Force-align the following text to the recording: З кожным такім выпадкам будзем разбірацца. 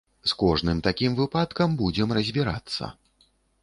З 0.29 0.37
кожным 0.43 0.81
такім 0.87 1.11
выпадкам 1.21 1.79
будзем 1.85 2.19
разбірацца. 2.23 2.95